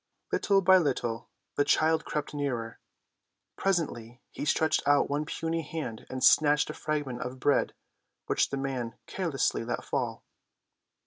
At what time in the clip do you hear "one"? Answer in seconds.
5.11-5.25